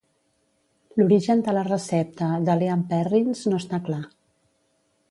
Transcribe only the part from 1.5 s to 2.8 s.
la recepta de "Lea